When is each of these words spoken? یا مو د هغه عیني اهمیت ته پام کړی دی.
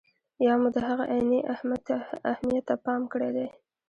یا 0.45 0.53
مو 0.61 0.67
د 0.75 0.77
هغه 0.89 1.03
عیني 1.13 1.39
اهمیت 2.31 2.63
ته 2.69 2.75
پام 2.85 3.01
کړی 3.13 3.29
دی. 3.35 3.47